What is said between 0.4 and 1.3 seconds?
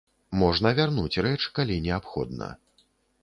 Можна вярнуць